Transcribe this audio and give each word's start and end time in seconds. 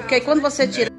porque 0.00 0.20
quando 0.20 0.40
você 0.40 0.66
tira. 0.66 0.90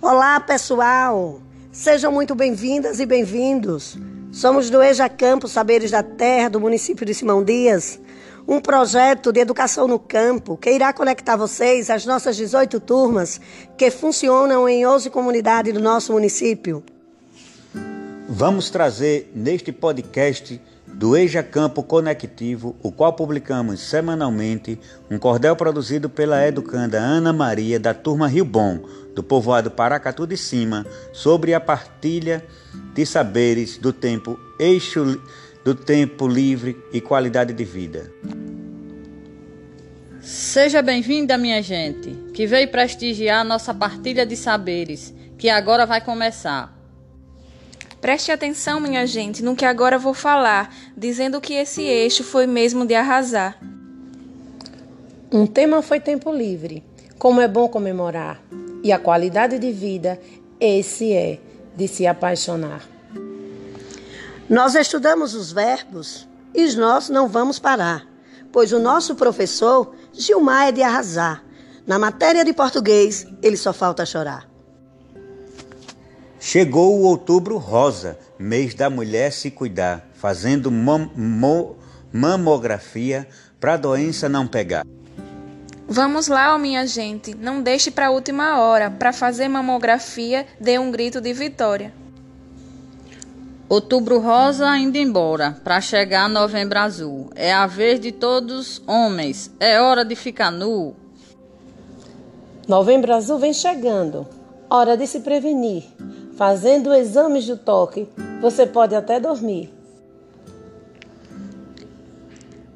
Olá, 0.00 0.38
pessoal! 0.40 1.40
Sejam 1.72 2.12
muito 2.12 2.34
bem-vindas 2.34 3.00
e 3.00 3.06
bem-vindos. 3.06 3.96
Somos 4.32 4.68
do 4.70 4.82
EJA 4.82 5.08
Campo 5.08 5.48
Saberes 5.48 5.90
da 5.90 6.02
Terra, 6.02 6.50
do 6.50 6.60
município 6.60 7.06
de 7.06 7.14
Simão 7.14 7.42
Dias, 7.42 7.98
um 8.46 8.60
projeto 8.60 9.32
de 9.32 9.40
educação 9.40 9.88
no 9.88 9.98
campo 9.98 10.56
que 10.56 10.70
irá 10.70 10.92
conectar 10.92 11.36
vocês 11.36 11.90
às 11.90 12.04
nossas 12.04 12.36
18 12.36 12.80
turmas 12.80 13.40
que 13.76 13.90
funcionam 13.90 14.68
em 14.68 14.86
11 14.86 15.08
comunidades 15.10 15.72
do 15.72 15.80
nosso 15.80 16.12
município. 16.12 16.82
Vamos 18.28 18.70
trazer 18.70 19.32
neste 19.34 19.72
podcast 19.72 20.60
do 20.94 21.16
Eja 21.16 21.42
Campo 21.42 21.82
Conectivo, 21.82 22.76
o 22.82 22.92
qual 22.92 23.12
publicamos 23.12 23.80
semanalmente, 23.80 24.78
um 25.10 25.18
cordel 25.18 25.56
produzido 25.56 26.08
pela 26.10 26.46
educanda 26.46 26.98
Ana 26.98 27.32
Maria 27.32 27.80
da 27.80 27.94
turma 27.94 28.28
Rio 28.28 28.44
Bom, 28.44 28.80
do 29.14 29.22
povoado 29.22 29.70
Paracatu 29.70 30.26
de 30.26 30.36
Cima, 30.36 30.86
sobre 31.12 31.54
a 31.54 31.60
partilha 31.60 32.44
de 32.94 33.06
saberes 33.06 33.78
do 33.78 33.92
tempo 33.92 34.38
eixo 34.58 35.20
do 35.64 35.74
tempo 35.74 36.26
livre 36.26 36.76
e 36.92 37.00
qualidade 37.00 37.52
de 37.52 37.64
vida. 37.64 38.10
Seja 40.20 40.82
bem-vinda, 40.82 41.38
minha 41.38 41.62
gente, 41.62 42.10
que 42.34 42.46
veio 42.46 42.68
prestigiar 42.68 43.44
nossa 43.44 43.72
partilha 43.72 44.26
de 44.26 44.36
saberes, 44.36 45.14
que 45.38 45.48
agora 45.48 45.86
vai 45.86 46.00
começar. 46.00 46.79
Preste 48.00 48.32
atenção, 48.32 48.80
minha 48.80 49.06
gente, 49.06 49.42
no 49.42 49.54
que 49.54 49.64
agora 49.64 49.98
vou 49.98 50.14
falar, 50.14 50.74
dizendo 50.96 51.40
que 51.40 51.52
esse 51.52 51.82
eixo 51.82 52.24
foi 52.24 52.46
mesmo 52.46 52.86
de 52.86 52.94
arrasar. 52.94 53.58
Um 55.30 55.46
tema 55.46 55.82
foi 55.82 56.00
tempo 56.00 56.32
livre. 56.32 56.82
Como 57.18 57.42
é 57.42 57.46
bom 57.46 57.68
comemorar. 57.68 58.40
E 58.82 58.90
a 58.90 58.98
qualidade 58.98 59.58
de 59.58 59.70
vida, 59.70 60.18
esse 60.58 61.12
é 61.12 61.38
de 61.76 61.86
se 61.86 62.06
apaixonar. 62.06 62.82
Nós 64.48 64.74
estudamos 64.74 65.34
os 65.34 65.52
verbos 65.52 66.26
e 66.54 66.74
nós 66.74 67.10
não 67.10 67.28
vamos 67.28 67.58
parar, 67.58 68.06
pois 68.50 68.72
o 68.72 68.80
nosso 68.80 69.14
professor 69.14 69.94
Gilmar 70.12 70.68
é 70.68 70.72
de 70.72 70.82
arrasar. 70.82 71.44
Na 71.86 71.98
matéria 71.98 72.44
de 72.44 72.52
português, 72.52 73.26
ele 73.42 73.56
só 73.56 73.72
falta 73.72 74.06
chorar. 74.06 74.49
Chegou 76.42 76.98
o 76.98 77.02
outubro 77.02 77.58
rosa, 77.58 78.18
mês 78.38 78.72
da 78.72 78.88
mulher 78.88 79.30
se 79.30 79.50
cuidar, 79.50 80.08
fazendo 80.14 80.72
mamografia 82.10 83.28
para 83.60 83.74
a 83.74 83.76
doença 83.76 84.26
não 84.26 84.46
pegar. 84.46 84.86
Vamos 85.86 86.28
lá, 86.28 86.56
minha 86.56 86.86
gente, 86.86 87.34
não 87.34 87.60
deixe 87.62 87.90
para 87.90 88.06
a 88.06 88.10
última 88.10 88.58
hora, 88.58 88.90
para 88.90 89.12
fazer 89.12 89.48
mamografia, 89.48 90.46
dê 90.58 90.78
um 90.78 90.90
grito 90.90 91.20
de 91.20 91.30
vitória. 91.34 91.92
Outubro 93.68 94.18
rosa 94.18 94.78
indo 94.78 94.96
embora, 94.96 95.58
para 95.62 95.78
chegar 95.78 96.26
novembro 96.26 96.78
azul. 96.78 97.28
É 97.34 97.52
a 97.52 97.66
vez 97.66 98.00
de 98.00 98.12
todos 98.12 98.82
homens, 98.86 99.50
é 99.60 99.78
hora 99.78 100.06
de 100.06 100.16
ficar 100.16 100.50
nu. 100.50 100.96
Novembro 102.66 103.12
azul 103.12 103.38
vem 103.38 103.52
chegando, 103.52 104.26
hora 104.70 104.96
de 104.96 105.06
se 105.06 105.20
prevenir. 105.20 105.84
Fazendo 106.40 106.94
exames 106.94 107.44
de 107.44 107.54
toque, 107.54 108.08
você 108.40 108.66
pode 108.66 108.94
até 108.94 109.20
dormir. 109.20 109.70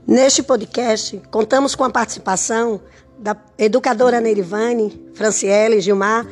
Neste 0.06 0.42
podcast, 0.42 1.18
contamos 1.30 1.74
com 1.74 1.82
a 1.82 1.88
participação 1.88 2.82
da 3.18 3.34
educadora 3.56 4.20
Neirivane, 4.20 5.10
Franciele, 5.14 5.80
Gilmar, 5.80 6.26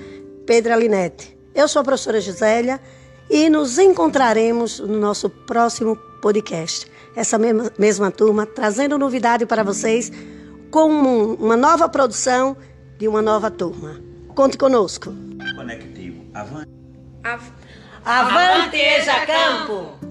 Pedro 0.44 0.75
Alinete. 0.75 1.34
Eu 1.55 1.66
sou 1.69 1.80
a 1.80 1.84
professora 1.84 2.20
Gisélia 2.20 2.78
e 3.31 3.49
nos 3.49 3.78
encontraremos 3.78 4.78
no 4.81 5.00
nosso 5.00 5.31
próximo 5.31 5.97
podcast. 6.20 6.87
Essa 7.16 7.38
mesma, 7.38 7.72
mesma 7.78 8.10
turma 8.10 8.44
trazendo 8.44 8.99
novidade 8.99 9.47
para 9.47 9.62
vocês 9.62 10.12
com 10.70 10.87
uma 11.41 11.56
nova 11.56 11.88
produção 11.88 12.54
de 12.99 13.09
uma 13.09 13.22
nova 13.22 13.50
turma. 13.50 13.99
Conte 14.34 14.59
conosco. 14.59 15.14
Conectivo. 15.56 16.26
Av 17.25 17.41
Avante, 18.05 18.77
Eja 18.77 19.25
Campo! 19.25 20.01